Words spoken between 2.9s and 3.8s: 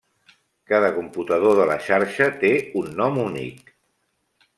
nom únic.